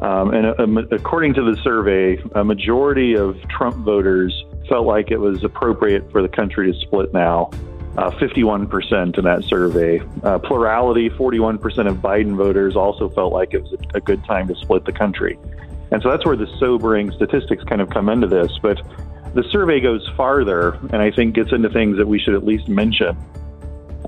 Um, 0.00 0.34
and 0.34 0.46
uh, 0.46 0.54
um, 0.58 0.78
according 0.90 1.34
to 1.34 1.42
the 1.42 1.56
survey, 1.62 2.20
a 2.34 2.42
majority 2.42 3.14
of 3.14 3.36
Trump 3.48 3.76
voters 3.76 4.44
felt 4.68 4.84
like 4.84 5.12
it 5.12 5.18
was 5.18 5.44
appropriate 5.44 6.10
for 6.10 6.22
the 6.22 6.28
country 6.28 6.72
to 6.72 6.78
split 6.80 7.12
now. 7.14 7.50
Uh, 7.96 8.10
51% 8.10 9.18
in 9.18 9.24
that 9.24 9.44
survey. 9.44 10.02
Uh, 10.22 10.38
plurality, 10.38 11.08
41% 11.10 11.88
of 11.88 11.98
Biden 11.98 12.36
voters 12.36 12.74
also 12.74 13.08
felt 13.08 13.32
like 13.32 13.54
it 13.54 13.62
was 13.62 13.74
a, 13.94 14.00
good 14.00 14.24
time 14.24 14.48
to 14.48 14.54
split 14.56 14.84
the 14.84 14.92
country. 14.92 15.38
And 15.92 16.02
so 16.02 16.10
that's 16.10 16.26
where 16.26 16.36
the 16.36 16.48
sobering 16.58 17.12
statistics 17.12 17.62
kind 17.62 17.80
of 17.80 17.90
come 17.90 18.08
into 18.08 18.26
this. 18.26 18.50
But 18.60 18.82
the 19.34 19.44
survey 19.44 19.80
goes 19.80 20.08
farther 20.16 20.72
and 20.92 20.96
I 20.96 21.12
think 21.12 21.36
gets 21.36 21.52
into 21.52 21.68
things 21.68 21.96
that 21.98 22.08
we 22.08 22.18
should 22.18 22.34
at 22.34 22.44
least 22.44 22.68
mention 22.68 23.16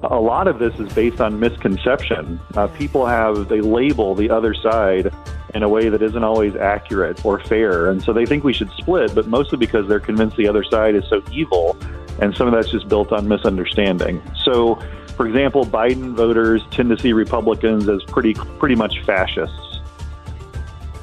a 0.02 0.20
lot 0.20 0.46
of 0.46 0.58
this 0.58 0.78
is 0.78 0.92
based 0.92 1.20
on 1.20 1.40
misconception. 1.40 2.40
Uh, 2.54 2.66
people 2.68 3.06
have 3.06 3.48
they 3.48 3.60
label 3.60 4.14
the 4.14 4.30
other 4.30 4.54
side 4.54 5.12
in 5.54 5.62
a 5.62 5.68
way 5.68 5.88
that 5.88 6.02
isn't 6.02 6.24
always 6.24 6.54
accurate 6.56 7.24
or 7.24 7.40
fair, 7.40 7.90
and 7.90 8.02
so 8.02 8.12
they 8.12 8.26
think 8.26 8.44
we 8.44 8.52
should 8.52 8.70
split, 8.72 9.14
but 9.14 9.26
mostly 9.26 9.56
because 9.56 9.88
they're 9.88 10.00
convinced 10.00 10.36
the 10.36 10.48
other 10.48 10.64
side 10.64 10.94
is 10.94 11.04
so 11.08 11.22
evil, 11.32 11.76
and 12.20 12.35
some 12.35 12.46
of 12.46 12.52
that's 12.52 12.70
just 12.70 12.88
built 12.88 13.12
on 13.12 13.28
misunderstanding. 13.28 14.23
So, 14.44 14.76
for 15.16 15.26
example, 15.26 15.64
Biden 15.64 16.14
voters 16.14 16.62
tend 16.70 16.90
to 16.90 16.99
see 16.99 17.12
Republicans 17.12 17.88
as 17.88 18.02
pretty 18.04 18.35
pretty 18.35 18.75
much 18.75 19.00
fascists. 19.04 19.80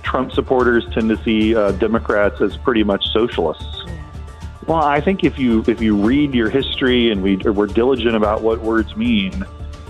Trump 0.02 0.32
supporters 0.32 0.86
tend 0.94 1.10
to 1.10 1.24
see 1.24 1.56
uh, 1.56 1.72
Democrats 1.74 2.40
as 2.42 2.56
pretty 2.58 2.84
much 2.84 3.04
socialists. 3.08 3.84
Well, 4.68 4.84
I 4.84 5.02
think 5.02 5.24
if 5.24 5.38
you 5.38 5.64
if 5.68 5.82
you 5.82 5.96
read 5.96 6.34
your 6.34 6.50
history 6.50 7.12
and 7.12 7.22
we 7.22 7.38
we're 7.38 7.68
diligent 7.68 8.16
about 8.16 8.42
what 8.42 8.62
words 8.62 8.96
mean, 8.96 9.46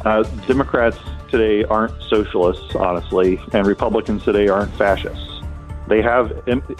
uh, 0.06 0.24
Democrats 0.48 0.98
today 1.30 1.64
aren't 1.66 2.02
socialists, 2.04 2.76
honestly, 2.76 3.40
and 3.54 3.68
Republicans 3.68 4.24
today 4.24 4.48
aren't 4.48 4.74
fascists. 4.76 5.42
They 5.88 6.02
have 6.02 6.32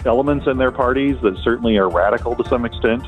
elements 0.06 0.46
in 0.46 0.56
their 0.58 0.72
parties 0.72 1.16
that 1.22 1.36
certainly 1.38 1.76
are 1.76 1.88
radical 1.88 2.34
to 2.36 2.48
some 2.48 2.64
extent, 2.64 3.04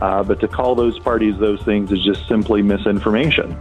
uh, 0.00 0.22
but 0.22 0.40
to 0.40 0.48
call 0.48 0.74
those 0.74 0.98
parties 0.98 1.38
those 1.38 1.62
things 1.62 1.90
is 1.92 2.02
just 2.04 2.26
simply 2.28 2.62
misinformation. 2.62 3.56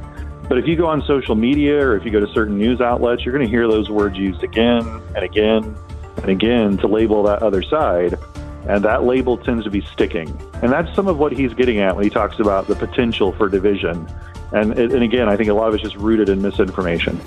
But 0.47 0.59
if 0.59 0.67
you 0.67 0.75
go 0.75 0.85
on 0.85 1.01
social 1.03 1.35
media 1.35 1.79
or 1.79 1.97
if 1.97 2.05
you 2.05 2.11
go 2.11 2.19
to 2.19 2.31
certain 2.31 2.57
news 2.57 2.79
outlets, 2.79 3.25
you're 3.25 3.33
going 3.33 3.45
to 3.45 3.51
hear 3.51 3.67
those 3.67 3.89
words 3.89 4.17
used 4.17 4.43
again 4.43 4.85
and 5.15 5.23
again 5.23 5.75
and 6.17 6.29
again 6.29 6.77
to 6.77 6.87
label 6.87 7.23
that 7.23 7.41
other 7.41 7.63
side. 7.63 8.19
And 8.67 8.83
that 8.83 9.03
label 9.03 9.37
tends 9.37 9.63
to 9.63 9.69
be 9.69 9.81
sticking. 9.93 10.29
And 10.61 10.71
that's 10.71 10.93
some 10.95 11.07
of 11.07 11.17
what 11.17 11.31
he's 11.31 11.53
getting 11.53 11.79
at 11.79 11.95
when 11.95 12.03
he 12.03 12.09
talks 12.09 12.39
about 12.39 12.67
the 12.67 12.75
potential 12.75 13.31
for 13.33 13.49
division. 13.49 14.07
And, 14.51 14.77
and 14.77 15.03
again, 15.03 15.29
I 15.29 15.35
think 15.35 15.49
a 15.49 15.53
lot 15.53 15.69
of 15.69 15.75
it's 15.75 15.83
just 15.83 15.95
rooted 15.95 16.29
in 16.29 16.41
misinformation. 16.41 17.19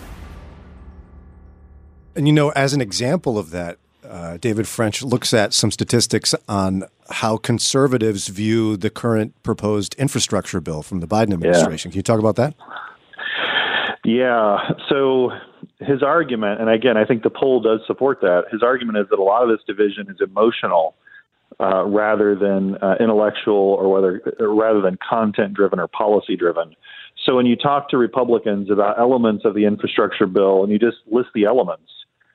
And 2.14 2.26
you 2.26 2.32
know, 2.32 2.50
as 2.50 2.72
an 2.72 2.80
example 2.80 3.38
of 3.38 3.50
that, 3.50 3.78
uh, 4.08 4.36
David 4.38 4.66
French 4.66 5.02
looks 5.02 5.34
at 5.34 5.52
some 5.52 5.70
statistics 5.70 6.34
on 6.48 6.84
how 7.10 7.36
conservatives 7.36 8.28
view 8.28 8.76
the 8.76 8.90
current 8.90 9.40
proposed 9.42 9.94
infrastructure 9.94 10.60
bill 10.60 10.82
from 10.82 11.00
the 11.00 11.06
Biden 11.06 11.32
administration. 11.32 11.90
Yeah. 11.90 11.92
Can 11.92 11.98
you 11.98 12.02
talk 12.02 12.18
about 12.18 12.36
that? 12.36 12.54
Yeah. 14.04 14.70
So 14.88 15.32
his 15.80 16.02
argument, 16.02 16.60
and 16.60 16.70
again, 16.70 16.96
I 16.96 17.04
think 17.04 17.22
the 17.22 17.30
poll 17.30 17.60
does 17.60 17.80
support 17.86 18.20
that. 18.22 18.44
His 18.50 18.62
argument 18.62 18.98
is 18.98 19.06
that 19.10 19.18
a 19.18 19.22
lot 19.22 19.42
of 19.42 19.48
this 19.48 19.60
division 19.66 20.08
is 20.08 20.16
emotional 20.20 20.94
uh, 21.60 21.84
rather 21.84 22.34
than 22.34 22.76
uh, 22.76 22.94
intellectual, 23.00 23.54
or 23.54 23.92
whether 23.92 24.22
or 24.38 24.54
rather 24.54 24.80
than 24.80 24.98
content 25.08 25.54
driven 25.54 25.78
or 25.80 25.88
policy 25.88 26.36
driven. 26.36 26.74
So 27.24 27.34
when 27.36 27.46
you 27.46 27.56
talk 27.56 27.88
to 27.90 27.98
Republicans 27.98 28.70
about 28.70 28.98
elements 28.98 29.44
of 29.44 29.54
the 29.54 29.64
infrastructure 29.64 30.26
bill, 30.26 30.62
and 30.62 30.72
you 30.72 30.78
just 30.78 30.98
list 31.10 31.30
the 31.34 31.44
elements, 31.44 31.90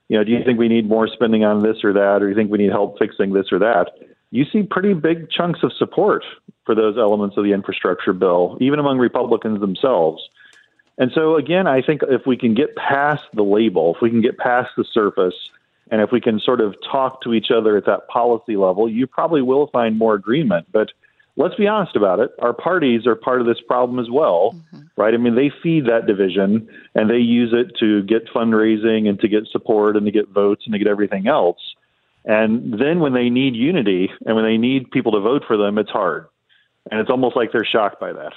you 0.10 0.18
know, 0.18 0.24
do 0.24 0.32
you 0.32 0.44
think 0.44 0.60
we 0.60 0.68
need 0.68 0.88
more 0.88 1.08
spending 1.08 1.44
on 1.44 1.64
this 1.64 1.84
or 1.84 1.94
that, 1.94 2.22
or 2.22 2.26
do 2.26 2.30
you 2.30 2.36
think 2.36 2.52
we 2.52 2.58
need 2.58 2.72
help 2.72 3.00
fixing 3.00 3.34
this 3.34 3.52
or 3.52 3.60
that? 3.60 3.92
You 4.32 4.46
see 4.52 4.64
pretty 4.64 4.94
big 4.94 5.30
chunks 5.30 5.60
of 5.64 5.72
support 5.74 6.24
for 6.66 6.76
those 6.76 6.98
elements 6.98 7.38
of 7.38 7.44
the 7.44 7.54
infrastructure 7.54 8.14
bill, 8.14 8.58
even 8.60 8.80
among 8.80 8.98
Republicans 8.98 9.60
themselves. 9.60 10.28
And 10.98 11.12
so, 11.14 11.36
again, 11.36 11.68
I 11.68 11.82
think 11.82 12.02
if 12.04 12.26
we 12.26 12.38
can 12.38 12.54
get 12.54 12.76
past 12.76 13.24
the 13.34 13.44
label, 13.44 13.96
if 13.96 14.02
we 14.02 14.10
can 14.10 14.22
get 14.22 14.38
past 14.38 14.72
the 14.78 14.86
surface, 14.92 15.36
and 15.92 16.02
if 16.02 16.12
we 16.12 16.22
can 16.22 16.40
sort 16.40 16.62
of 16.62 16.76
talk 16.92 17.22
to 17.22 17.34
each 17.34 17.52
other 17.52 17.78
at 17.78 17.86
that 17.86 18.08
policy 18.08 18.56
level, 18.56 18.90
you 18.90 19.06
probably 19.06 19.42
will 19.42 19.68
find 19.68 19.98
more 19.98 20.16
agreement. 20.16 20.68
But 20.72 20.92
let's 21.36 21.56
be 21.56 21.68
honest 21.68 21.96
about 21.96 22.20
it. 22.20 22.32
Our 22.40 22.54
parties 22.54 23.08
are 23.08 23.16
part 23.16 23.42
of 23.42 23.48
this 23.48 23.60
problem 23.66 24.00
as 24.00 24.10
well, 24.10 24.54
mm-hmm. 24.54 24.82
right? 24.96 25.14
I 25.14 25.18
mean, 25.18 25.36
they 25.36 25.52
feed 25.62 25.86
that 25.86 26.06
division 26.06 26.68
and 26.96 27.10
they 27.10 27.18
use 27.18 27.54
it 27.54 27.76
to 27.80 28.04
get 28.04 28.28
fundraising 28.34 29.08
and 29.08 29.20
to 29.20 29.28
get 29.28 29.48
support 29.52 29.98
and 29.98 30.06
to 30.06 30.12
get 30.12 30.30
votes 30.30 30.64
and 30.66 30.74
to 30.74 30.80
get 30.80 30.88
everything 30.88 31.28
else. 31.28 31.60
And 32.26 32.80
then 32.80 33.00
when 33.00 33.14
they 33.14 33.30
need 33.30 33.56
unity 33.56 34.10
and 34.26 34.36
when 34.36 34.46
they 34.46 34.58
need 34.58 34.92
people 34.92 35.12
to 35.14 35.20
vote 35.20 35.44
for 35.46 35.58
them, 35.58 35.78
it's 35.78 35.90
hard. 35.90 36.28
And 36.90 37.00
it's 37.00 37.10
almost 37.10 37.36
like 37.36 37.52
they're 37.52 37.66
shocked 37.66 38.00
by 38.00 38.14
that, 38.14 38.34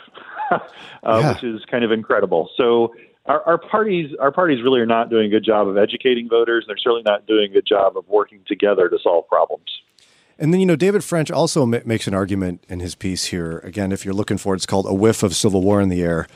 uh, 0.51 0.59
yeah. 1.05 1.33
which 1.33 1.45
is 1.45 1.65
kind 1.71 1.85
of 1.85 1.93
incredible. 1.93 2.49
So 2.57 2.95
our, 3.27 3.43
our, 3.43 3.59
parties, 3.59 4.15
our 4.21 4.31
parties 4.31 4.63
really 4.63 4.81
are 4.81 4.87
not 4.87 5.11
doing 5.11 5.27
a 5.27 5.29
good 5.29 5.45
job 5.45 5.69
of 5.69 5.77
educating 5.77 6.29
voters. 6.29 6.65
They're 6.67 6.77
certainly 6.77 7.03
not 7.05 7.27
doing 7.27 7.51
a 7.51 7.55
good 7.55 7.67
job 7.67 7.97
of 7.97 8.09
working 8.09 8.41
together 8.47 8.89
to 8.89 8.99
solve 9.03 9.27
problems. 9.29 9.67
And 10.39 10.53
then, 10.53 10.61
you 10.61 10.67
know, 10.67 10.77
David 10.77 11.03
French 11.03 11.31
also 11.31 11.63
m- 11.63 11.83
makes 11.85 12.07
an 12.07 12.15
argument 12.15 12.63
in 12.69 12.81
his 12.81 12.95
piece 12.95 13.27
here. 13.27 13.59
Again, 13.59 13.93
if 13.93 14.05
you're 14.05 14.15
looking 14.15 14.39
for 14.39 14.55
it, 14.55 14.59
it's 14.59 14.67
called 14.67 14.87
A 14.87 14.95
Whiff 14.95 15.23
of 15.23 15.35
Civil 15.35 15.63
War 15.63 15.81
in 15.81 15.89
the 15.89 16.03
Air, 16.03 16.27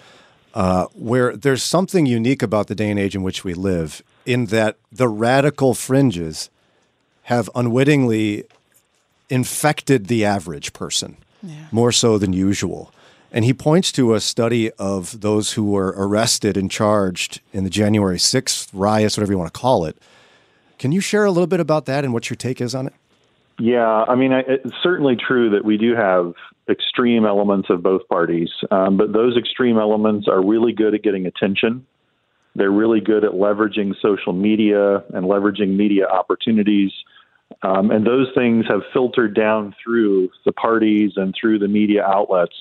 uh, 0.54 0.86
where 0.94 1.36
there's 1.36 1.62
something 1.62 2.06
unique 2.06 2.42
about 2.42 2.68
the 2.68 2.74
day 2.74 2.90
and 2.90 2.98
age 2.98 3.14
in 3.14 3.22
which 3.22 3.44
we 3.44 3.52
live, 3.54 4.02
in 4.24 4.46
that 4.46 4.76
the 4.90 5.08
radical 5.08 5.74
fringes 5.74 6.48
have 7.24 7.50
unwittingly 7.54 8.44
infected 9.28 10.06
the 10.06 10.24
average 10.24 10.72
person 10.72 11.16
yeah. 11.42 11.66
more 11.70 11.92
so 11.92 12.18
than 12.18 12.32
usual. 12.32 12.92
And 13.32 13.44
he 13.44 13.54
points 13.54 13.92
to 13.92 14.14
a 14.14 14.20
study 14.20 14.72
of 14.72 15.20
those 15.20 15.52
who 15.52 15.64
were 15.64 15.94
arrested 15.96 16.56
and 16.56 16.70
charged 16.70 17.40
in 17.52 17.62
the 17.62 17.70
January 17.70 18.16
6th 18.16 18.68
riots, 18.72 19.16
whatever 19.16 19.32
you 19.32 19.38
want 19.38 19.52
to 19.52 19.60
call 19.60 19.84
it. 19.84 19.96
Can 20.78 20.90
you 20.90 21.00
share 21.00 21.24
a 21.24 21.30
little 21.30 21.46
bit 21.46 21.60
about 21.60 21.86
that 21.86 22.04
and 22.04 22.12
what 22.12 22.28
your 22.28 22.36
take 22.36 22.60
is 22.60 22.74
on 22.74 22.86
it? 22.88 22.94
Yeah, 23.60 24.04
I 24.08 24.14
mean, 24.14 24.32
it's 24.32 24.74
certainly 24.82 25.16
true 25.16 25.50
that 25.50 25.66
we 25.66 25.76
do 25.76 25.94
have 25.94 26.32
extreme 26.66 27.26
elements 27.26 27.68
of 27.68 27.82
both 27.82 28.08
parties, 28.08 28.48
um, 28.70 28.96
but 28.96 29.12
those 29.12 29.36
extreme 29.36 29.76
elements 29.76 30.28
are 30.28 30.42
really 30.42 30.72
good 30.72 30.94
at 30.94 31.02
getting 31.02 31.26
attention. 31.26 31.86
They're 32.54 32.70
really 32.70 33.00
good 33.00 33.22
at 33.22 33.32
leveraging 33.32 33.96
social 34.00 34.32
media 34.32 35.04
and 35.12 35.26
leveraging 35.26 35.76
media 35.76 36.06
opportunities. 36.06 36.90
Um, 37.62 37.90
and 37.90 38.06
those 38.06 38.28
things 38.34 38.64
have 38.66 38.80
filtered 38.94 39.34
down 39.34 39.74
through 39.84 40.30
the 40.46 40.52
parties 40.52 41.12
and 41.16 41.34
through 41.38 41.58
the 41.58 41.68
media 41.68 42.02
outlets 42.02 42.56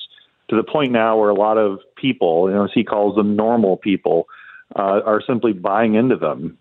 to 0.49 0.57
the 0.57 0.63
point 0.63 0.91
now 0.91 1.17
where 1.17 1.29
a 1.29 1.33
lot 1.33 1.57
of 1.57 1.79
people, 1.95 2.49
you 2.49 2.55
know, 2.55 2.65
as 2.65 2.71
he 2.73 2.83
calls 2.83 3.15
them 3.15 3.37
normal 3.37 3.77
people, 3.77 4.27
uh, 4.75 4.99
are 5.05 5.21
simply 5.25 5.53
buying 5.53 5.95
into 5.95 6.17
them. 6.17 6.57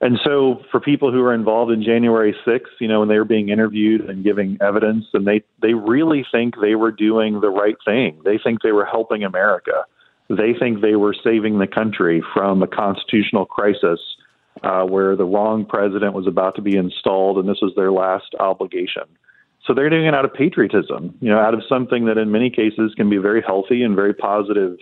And 0.00 0.18
so, 0.22 0.62
for 0.70 0.78
people 0.78 1.10
who 1.10 1.22
are 1.22 1.32
involved 1.32 1.72
in 1.72 1.82
January 1.82 2.36
6th, 2.46 2.60
you 2.80 2.88
know, 2.88 3.00
when 3.00 3.08
they 3.08 3.18
were 3.18 3.24
being 3.24 3.48
interviewed 3.48 4.02
and 4.02 4.22
giving 4.22 4.58
evidence, 4.60 5.06
and 5.14 5.26
they 5.26 5.42
they 5.62 5.72
really 5.72 6.24
think 6.30 6.54
they 6.60 6.74
were 6.74 6.92
doing 6.92 7.40
the 7.40 7.48
right 7.48 7.76
thing. 7.84 8.20
They 8.24 8.38
think 8.42 8.62
they 8.62 8.72
were 8.72 8.84
helping 8.84 9.24
America. 9.24 9.84
They 10.28 10.54
think 10.58 10.80
they 10.80 10.96
were 10.96 11.14
saving 11.24 11.58
the 11.58 11.66
country 11.66 12.22
from 12.34 12.62
a 12.62 12.66
constitutional 12.66 13.46
crisis 13.46 14.00
uh, 14.62 14.82
where 14.82 15.16
the 15.16 15.24
wrong 15.24 15.64
president 15.64 16.14
was 16.14 16.26
about 16.26 16.56
to 16.56 16.62
be 16.62 16.76
installed, 16.76 17.38
and 17.38 17.48
this 17.48 17.58
was 17.62 17.72
their 17.76 17.92
last 17.92 18.34
obligation. 18.38 19.04
So 19.66 19.74
they're 19.74 19.90
doing 19.90 20.06
it 20.06 20.14
out 20.14 20.24
of 20.24 20.32
patriotism, 20.32 21.14
you 21.20 21.28
know, 21.28 21.38
out 21.38 21.54
of 21.54 21.62
something 21.68 22.06
that 22.06 22.18
in 22.18 22.30
many 22.30 22.50
cases 22.50 22.94
can 22.96 23.10
be 23.10 23.16
a 23.16 23.20
very 23.20 23.42
healthy 23.42 23.82
and 23.82 23.96
very 23.96 24.14
positive 24.14 24.78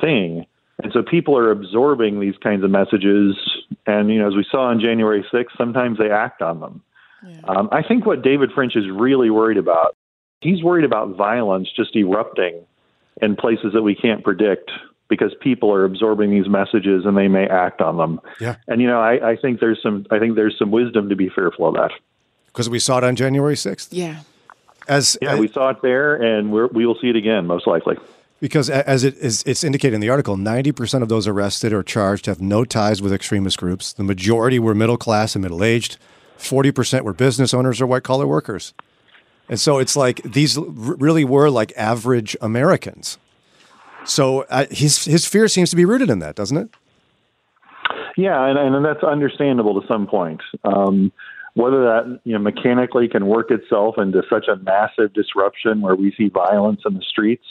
thing. 0.00 0.46
And 0.82 0.92
so 0.92 1.02
people 1.02 1.36
are 1.36 1.50
absorbing 1.50 2.20
these 2.20 2.36
kinds 2.42 2.64
of 2.64 2.70
messages. 2.70 3.36
And, 3.86 4.10
you 4.10 4.18
know, 4.18 4.28
as 4.28 4.34
we 4.34 4.46
saw 4.50 4.64
on 4.64 4.80
January 4.80 5.24
6th, 5.32 5.56
sometimes 5.56 5.98
they 5.98 6.10
act 6.10 6.42
on 6.42 6.60
them. 6.60 6.82
Yeah. 7.26 7.40
Um, 7.46 7.68
I 7.72 7.82
think 7.82 8.06
what 8.06 8.22
David 8.22 8.50
French 8.52 8.76
is 8.76 8.88
really 8.90 9.30
worried 9.30 9.58
about, 9.58 9.96
he's 10.40 10.62
worried 10.62 10.84
about 10.84 11.16
violence 11.16 11.68
just 11.74 11.94
erupting 11.94 12.64
in 13.20 13.36
places 13.36 13.72
that 13.74 13.82
we 13.82 13.94
can't 13.94 14.24
predict 14.24 14.70
because 15.08 15.34
people 15.40 15.72
are 15.72 15.84
absorbing 15.84 16.30
these 16.30 16.48
messages 16.48 17.04
and 17.04 17.16
they 17.16 17.28
may 17.28 17.46
act 17.46 17.80
on 17.80 17.98
them. 17.98 18.20
Yeah. 18.40 18.56
And, 18.66 18.80
you 18.80 18.88
know, 18.88 19.00
I, 19.00 19.32
I 19.32 19.36
think 19.36 19.60
there's 19.60 19.80
some, 19.82 20.06
I 20.10 20.18
think 20.18 20.36
there's 20.36 20.58
some 20.58 20.70
wisdom 20.70 21.10
to 21.10 21.16
be 21.16 21.28
fearful 21.28 21.68
of 21.68 21.74
that. 21.74 21.90
Because 22.46 22.70
we 22.70 22.78
saw 22.78 22.98
it 22.98 23.04
on 23.04 23.14
January 23.14 23.54
6th. 23.54 23.88
Yeah. 23.90 24.20
As, 24.88 25.16
yeah, 25.22 25.38
we 25.38 25.48
saw 25.48 25.68
it 25.68 25.82
there 25.82 26.16
and 26.16 26.50
we're, 26.50 26.66
we 26.68 26.86
will 26.86 26.96
see 27.00 27.08
it 27.08 27.16
again, 27.16 27.46
most 27.46 27.66
likely. 27.66 27.96
Because 28.42 28.68
as 28.68 29.04
it 29.04 29.16
is, 29.18 29.44
it's 29.46 29.62
indicated 29.62 29.94
in 29.94 30.00
the 30.00 30.10
article, 30.10 30.36
90% 30.36 31.00
of 31.00 31.08
those 31.08 31.28
arrested 31.28 31.72
or 31.72 31.84
charged 31.84 32.26
have 32.26 32.40
no 32.40 32.64
ties 32.64 33.00
with 33.00 33.12
extremist 33.12 33.56
groups. 33.56 33.92
The 33.92 34.02
majority 34.02 34.58
were 34.58 34.74
middle 34.74 34.96
class 34.96 35.36
and 35.36 35.42
middle 35.42 35.62
aged. 35.62 35.96
40% 36.38 37.02
were 37.02 37.12
business 37.12 37.54
owners 37.54 37.80
or 37.80 37.86
white 37.86 38.02
collar 38.02 38.26
workers. 38.26 38.74
And 39.48 39.60
so 39.60 39.78
it's 39.78 39.94
like 39.94 40.24
these 40.24 40.58
really 40.58 41.24
were 41.24 41.50
like 41.50 41.72
average 41.76 42.36
Americans. 42.40 43.16
So 44.04 44.40
uh, 44.50 44.66
his, 44.72 45.04
his 45.04 45.24
fear 45.24 45.46
seems 45.46 45.70
to 45.70 45.76
be 45.76 45.84
rooted 45.84 46.10
in 46.10 46.18
that, 46.18 46.34
doesn't 46.34 46.56
it? 46.56 46.68
Yeah, 48.16 48.44
and, 48.44 48.58
and 48.58 48.84
that's 48.84 49.04
understandable 49.04 49.80
to 49.80 49.86
some 49.86 50.08
point. 50.08 50.40
Um, 50.64 51.12
whether 51.54 51.84
that 51.84 52.20
you 52.24 52.32
know 52.32 52.40
mechanically 52.40 53.06
can 53.06 53.26
work 53.26 53.52
itself 53.52 53.98
into 53.98 54.24
such 54.28 54.48
a 54.48 54.56
massive 54.56 55.12
disruption 55.12 55.80
where 55.80 55.94
we 55.94 56.12
see 56.18 56.28
violence 56.28 56.80
in 56.84 56.94
the 56.94 57.02
streets 57.02 57.44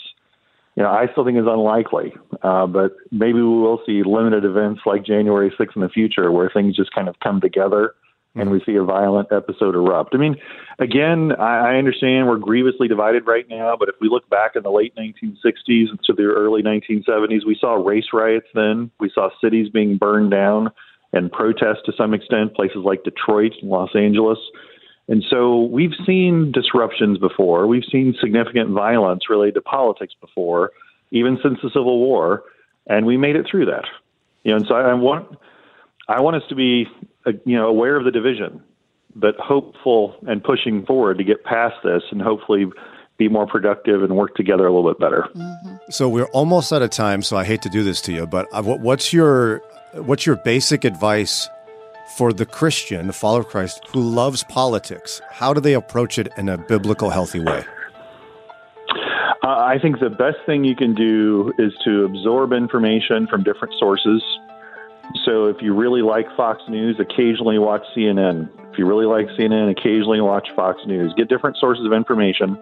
you 0.75 0.83
know, 0.83 0.89
I 0.89 1.07
still 1.11 1.25
think 1.25 1.37
is 1.37 1.45
unlikely. 1.47 2.13
Uh, 2.41 2.65
but 2.65 2.93
maybe 3.11 3.33
we 3.33 3.43
will 3.43 3.81
see 3.85 4.03
limited 4.03 4.45
events 4.45 4.81
like 4.85 5.05
January 5.05 5.51
6th 5.59 5.75
in 5.75 5.81
the 5.81 5.89
future 5.89 6.31
where 6.31 6.49
things 6.49 6.75
just 6.75 6.93
kind 6.93 7.09
of 7.09 7.19
come 7.19 7.41
together 7.41 7.93
and 8.35 8.49
we 8.49 8.61
see 8.65 8.75
a 8.75 8.83
violent 8.83 9.27
episode 9.31 9.75
erupt. 9.75 10.15
I 10.15 10.17
mean, 10.17 10.37
again, 10.79 11.33
I, 11.37 11.73
I 11.73 11.75
understand 11.75 12.27
we're 12.27 12.37
grievously 12.37 12.87
divided 12.87 13.27
right 13.27 13.45
now, 13.49 13.75
but 13.77 13.89
if 13.89 13.95
we 13.99 14.07
look 14.07 14.29
back 14.29 14.55
in 14.55 14.63
the 14.63 14.71
late 14.71 14.95
1960s 14.95 16.01
to 16.05 16.13
the 16.13 16.23
early 16.23 16.63
1970s, 16.63 17.45
we 17.45 17.57
saw 17.59 17.73
race 17.73 18.07
riots 18.13 18.47
then. 18.55 18.89
We 18.99 19.11
saw 19.13 19.29
cities 19.43 19.67
being 19.69 19.97
burned 19.97 20.31
down 20.31 20.71
and 21.13 21.31
protests 21.31 21.83
to 21.85 21.93
some 21.97 22.13
extent, 22.13 22.55
places 22.55 22.83
like 22.85 23.03
Detroit 23.03 23.51
and 23.61 23.69
Los 23.69 23.93
Angeles. 23.95 24.39
And 25.08 25.24
so 25.29 25.63
we've 25.63 25.93
seen 26.05 26.51
disruptions 26.51 27.17
before. 27.17 27.67
We've 27.67 27.84
seen 27.91 28.15
significant 28.22 28.70
violence 28.70 29.29
related 29.29 29.55
to 29.55 29.62
politics 29.62 30.13
before, 30.22 30.72
even 31.12 31.38
since 31.43 31.60
the 31.62 31.70
Civil 31.70 32.00
War, 32.00 32.43
and 32.88 33.05
we 33.05 33.17
made 33.17 33.36
it 33.36 33.46
through 33.50 33.65
that. 33.65 33.86
You 34.43 34.51
know, 34.51 34.58
and 34.58 34.67
so 34.67 34.75
I 34.75 34.93
want 34.93 35.38
I 36.08 36.22
want 36.22 36.38
us 36.38 36.43
to 36.50 36.55
be 36.55 36.88
uh, 37.25 37.31
you 37.46 37.58
know 37.58 37.67
aware 37.67 37.98
of 37.98 38.05
the 38.05 38.12
division. 38.12 38.62
but 39.15 39.36
hopeful 39.38 40.15
and 40.27 40.43
pushing 40.43 40.86
forward 40.86 41.17
to 41.17 41.24
get 41.24 41.43
past 41.43 41.75
this 41.84 42.03
and 42.12 42.22
hopefully 42.22 42.65
be 43.17 43.27
more 43.27 43.46
productive 43.46 44.03
and 44.03 44.15
work 44.15 44.36
together 44.36 44.65
a 44.65 44.74
little 44.74 44.89
bit 44.89 45.00
better. 45.00 45.27
Mm-hmm. 45.36 45.75
So 45.89 46.10
we're 46.10 46.31
almost 46.34 46.72
out 46.74 46.81
of 46.81 46.89
time. 46.89 47.22
So 47.22 47.38
I 47.38 47.43
hate 47.43 47.62
to 47.63 47.70
do 47.70 47.84
this 47.84 48.01
to 48.01 48.13
you, 48.13 48.25
but 48.25 48.48
uh, 48.51 48.63
what's 48.63 49.13
your 49.13 49.60
what's 49.93 50.25
your 50.25 50.38
basic 50.38 50.86
advice 50.86 51.50
for 52.08 52.34
the 52.34 52.46
Christian, 52.46 53.08
the 53.08 53.13
follower 53.13 53.41
of 53.41 53.48
Christ, 53.48 53.81
who 53.89 54.01
loves 54.01 54.43
politics? 54.43 55.22
How 55.29 55.53
do 55.53 55.62
they 55.62 55.74
approach 55.74 56.17
it 56.17 56.29
in 56.38 56.50
a 56.50 56.58
biblical, 56.58 57.10
healthy 57.10 57.39
way? 57.39 57.63
Uh, 59.43 59.48
I 59.48 59.79
think 59.81 60.00
the 60.00 60.10
best 60.10 60.38
thing 60.46 60.63
you 60.63 60.75
can 60.75 60.93
do 60.93 61.51
is 61.58 61.74
to 61.84 62.05
absorb 62.05 62.53
information 62.53 63.25
from 63.27 63.43
different 63.43 63.74
sources. 63.79 64.22
So 65.25 65.48
if 65.48 65.62
you 65.62 65.74
really 65.74 66.01
like 66.01 66.25
Fox 66.38 66.62
News, 66.70 67.00
occasionally 67.00 67.58
watch 67.58 67.84
CNN. 67.96 68.50
If 68.72 68.77
you 68.77 68.86
really 68.86 69.05
like 69.05 69.27
CNN, 69.38 69.72
occasionally 69.72 70.22
watch 70.22 70.48
Fox 70.55 70.79
News. 70.86 71.13
Get 71.17 71.27
different 71.27 71.58
sources 71.58 71.86
of 71.86 71.91
information. 71.91 72.58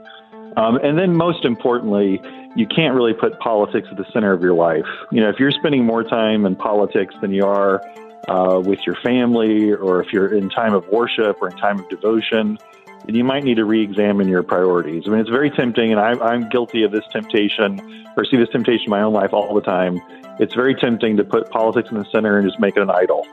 Um, 0.58 0.78
and 0.78 0.98
then, 0.98 1.16
most 1.16 1.46
importantly, 1.46 2.20
you 2.56 2.66
can't 2.66 2.96
really 2.96 3.14
put 3.14 3.38
politics 3.40 3.88
at 3.92 3.98
the 3.98 4.06
center 4.12 4.34
of 4.34 4.42
your 4.42 4.54
life. 4.54 4.86
You 5.12 5.22
know, 5.22 5.30
if 5.30 5.38
you're 5.38 5.52
spending 5.52 5.86
more 5.86 6.04
time 6.04 6.46
in 6.46 6.56
politics 6.56 7.14
than 7.22 7.32
you 7.32 7.46
are 7.46 7.82
uh, 8.28 8.62
with 8.64 8.80
your 8.86 8.96
family, 9.04 9.74
or 9.74 10.02
if 10.02 10.12
you're 10.12 10.34
in 10.34 10.50
time 10.50 10.74
of 10.74 10.88
worship 10.88 11.38
or 11.42 11.50
in 11.50 11.58
time 11.58 11.80
of 11.80 11.90
devotion, 11.90 12.58
then 13.06 13.16
you 13.16 13.24
might 13.24 13.44
need 13.44 13.56
to 13.56 13.66
re-examine 13.66 14.28
your 14.28 14.44
priorities. 14.44 15.04
I 15.08 15.12
mean, 15.12 15.20
it's 15.20 15.30
very 15.30 15.50
tempting, 15.50 15.92
and 15.92 16.00
I, 16.00 16.12
I'm 16.20 16.50
guilty 16.50 16.84
of 16.84 16.92
this 16.92 17.06
temptation, 17.12 18.06
or 18.18 18.26
see 18.26 18.38
this 18.38 18.50
temptation 18.50 18.86
in 18.86 18.90
my 18.92 19.02
own 19.02 19.14
life 19.14 19.34
all 19.34 19.54
the 19.56 19.62
time. 19.62 20.00
It's 20.40 20.54
very 20.54 20.76
tempting 20.76 21.18
to 21.18 21.24
put 21.24 21.50
politics 21.50 21.90
in 21.92 21.98
the 21.98 22.06
center 22.12 22.38
and 22.38 22.48
just 22.48 22.60
make 22.60 22.76
it 22.76 22.82
an 22.82 22.90
idol. 22.90 23.26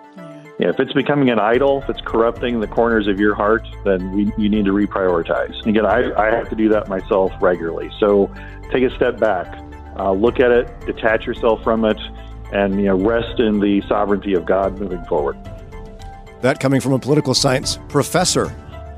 Yeah, 0.59 0.71
if 0.71 0.81
it's 0.81 0.95
becoming 0.95 1.28
an 1.28 1.38
idol, 1.38 1.83
if 1.83 1.90
it's 1.90 2.00
corrupting 2.00 2.61
the 2.61 2.66
corners 2.66 3.09
of 3.09 3.21
your 3.21 3.35
heart, 3.35 3.69
then 3.85 4.12
we, 4.12 4.33
you 4.38 4.49
need 4.49 4.64
to 4.64 4.73
reprioritize. 4.73 5.55
Again, 5.66 5.85
I, 5.85 6.11
I 6.14 6.35
have 6.35 6.49
to 6.49 6.57
do 6.57 6.71
that 6.71 6.88
myself 6.88 7.31
regularly. 7.43 7.90
So 8.00 8.33
take 8.73 8.83
a 8.83 8.95
step 8.97 9.19
back, 9.19 9.59
uh, 9.99 10.12
look 10.12 10.40
at 10.40 10.50
it, 10.52 10.81
detach 10.87 11.26
yourself 11.26 11.62
from 11.62 11.85
it, 11.85 11.99
and 12.53 12.76
you 12.76 12.87
know 12.87 12.97
rest 12.97 13.41
in 13.41 13.61
the 13.61 13.83
sovereignty 13.88 14.35
of 14.35 14.47
God 14.47 14.79
moving 14.79 15.05
forward. 15.05 15.37
That 16.43 16.61
coming 16.61 16.81
from 16.81 16.93
a 16.93 16.99
political 16.99 17.35
science 17.35 17.79
professor. 17.88 18.55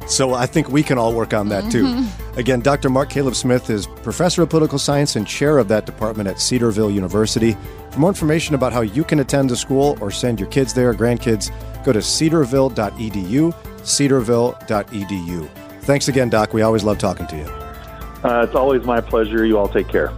So 0.06 0.32
I 0.32 0.46
think 0.46 0.70
we 0.70 0.82
can 0.82 0.96
all 0.96 1.12
work 1.12 1.34
on 1.34 1.50
that 1.50 1.70
too. 1.70 1.84
Mm-hmm. 1.84 2.38
Again, 2.38 2.60
Dr. 2.60 2.88
Mark 2.88 3.10
Caleb 3.10 3.34
Smith 3.34 3.68
is 3.68 3.86
professor 3.86 4.42
of 4.42 4.48
political 4.48 4.78
science 4.78 5.16
and 5.16 5.26
chair 5.26 5.58
of 5.58 5.68
that 5.68 5.84
department 5.84 6.30
at 6.30 6.40
Cedarville 6.40 6.90
University. 6.90 7.56
For 7.90 8.00
more 8.00 8.08
information 8.08 8.54
about 8.54 8.72
how 8.72 8.80
you 8.80 9.04
can 9.04 9.20
attend 9.20 9.50
the 9.50 9.56
school 9.56 9.98
or 10.00 10.10
send 10.10 10.40
your 10.40 10.48
kids 10.48 10.72
there, 10.72 10.94
grandkids, 10.94 11.50
go 11.84 11.92
to 11.92 11.98
cedarville.edu, 11.98 13.52
cedarville.edu. 13.82 15.48
Thanks 15.82 16.08
again, 16.08 16.30
Doc. 16.30 16.54
We 16.54 16.62
always 16.62 16.84
love 16.84 16.98
talking 16.98 17.26
to 17.26 17.36
you. 17.36 17.44
Uh, 18.24 18.44
it's 18.44 18.54
always 18.54 18.84
my 18.84 19.00
pleasure. 19.00 19.44
You 19.44 19.58
all 19.58 19.68
take 19.68 19.88
care. 19.88 20.12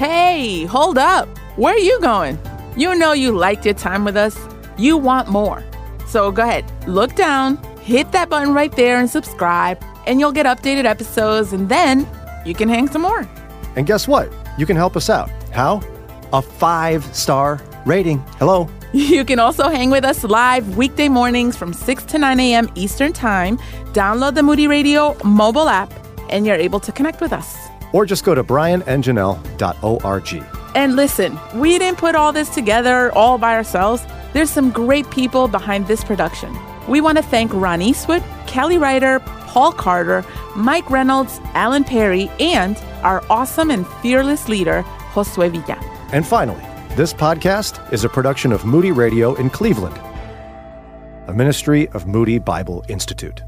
Hey, 0.00 0.64
hold 0.64 0.96
up. 0.96 1.28
Where 1.58 1.74
are 1.74 1.86
you 1.90 2.00
going? 2.00 2.38
You 2.74 2.94
know 2.94 3.12
you 3.12 3.32
liked 3.32 3.66
your 3.66 3.74
time 3.74 4.02
with 4.02 4.16
us. 4.16 4.34
You 4.78 4.96
want 4.96 5.28
more. 5.28 5.62
So 6.06 6.32
go 6.32 6.42
ahead, 6.42 6.64
look 6.88 7.14
down, 7.14 7.58
hit 7.82 8.10
that 8.12 8.30
button 8.30 8.54
right 8.54 8.74
there 8.74 8.98
and 8.98 9.10
subscribe, 9.10 9.76
and 10.06 10.18
you'll 10.18 10.32
get 10.32 10.46
updated 10.46 10.86
episodes, 10.86 11.52
and 11.52 11.68
then 11.68 12.08
you 12.46 12.54
can 12.54 12.66
hang 12.66 12.88
some 12.88 13.02
more. 13.02 13.28
And 13.76 13.86
guess 13.86 14.08
what? 14.08 14.32
You 14.56 14.64
can 14.64 14.74
help 14.74 14.96
us 14.96 15.10
out. 15.10 15.28
How? 15.52 15.82
A 16.32 16.40
five 16.40 17.04
star 17.14 17.60
rating. 17.84 18.20
Hello. 18.38 18.70
You 18.94 19.26
can 19.26 19.38
also 19.38 19.68
hang 19.68 19.90
with 19.90 20.06
us 20.06 20.24
live 20.24 20.78
weekday 20.78 21.10
mornings 21.10 21.58
from 21.58 21.74
6 21.74 22.04
to 22.06 22.18
9 22.18 22.40
a.m. 22.40 22.70
Eastern 22.74 23.12
Time. 23.12 23.58
Download 23.92 24.34
the 24.34 24.42
Moody 24.42 24.66
Radio 24.66 25.14
mobile 25.24 25.68
app, 25.68 25.92
and 26.30 26.46
you're 26.46 26.56
able 26.56 26.80
to 26.80 26.90
connect 26.90 27.20
with 27.20 27.34
us. 27.34 27.69
Or 27.92 28.06
just 28.06 28.24
go 28.24 28.34
to 28.34 28.44
brianandjanelle.org. 28.44 30.44
And 30.74 30.94
listen, 30.94 31.38
we 31.54 31.78
didn't 31.78 31.98
put 31.98 32.14
all 32.14 32.32
this 32.32 32.48
together 32.48 33.12
all 33.12 33.38
by 33.38 33.54
ourselves. 33.54 34.04
There's 34.32 34.50
some 34.50 34.70
great 34.70 35.10
people 35.10 35.48
behind 35.48 35.88
this 35.88 36.04
production. 36.04 36.56
We 36.86 37.00
want 37.00 37.18
to 37.18 37.22
thank 37.22 37.52
Ron 37.52 37.82
Eastwood, 37.82 38.22
Kelly 38.46 38.78
Ryder, 38.78 39.18
Paul 39.20 39.72
Carter, 39.72 40.24
Mike 40.54 40.88
Reynolds, 40.90 41.40
Alan 41.54 41.84
Perry, 41.84 42.30
and 42.38 42.76
our 43.02 43.22
awesome 43.28 43.70
and 43.70 43.86
fearless 44.00 44.48
leader, 44.48 44.82
Josue 45.12 45.50
Villa. 45.50 46.08
And 46.12 46.26
finally, 46.26 46.62
this 46.96 47.12
podcast 47.12 47.92
is 47.92 48.04
a 48.04 48.08
production 48.08 48.52
of 48.52 48.64
Moody 48.64 48.92
Radio 48.92 49.34
in 49.34 49.50
Cleveland, 49.50 49.98
a 51.26 51.32
ministry 51.32 51.88
of 51.88 52.06
Moody 52.06 52.38
Bible 52.38 52.84
Institute. 52.88 53.42